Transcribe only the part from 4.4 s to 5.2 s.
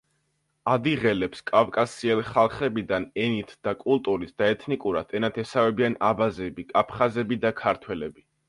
და ეთნიკურად